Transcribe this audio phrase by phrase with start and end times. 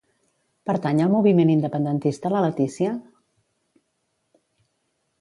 [0.69, 2.97] Pertany al moviment independentista la Leticia?